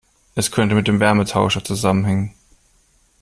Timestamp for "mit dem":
0.73-0.99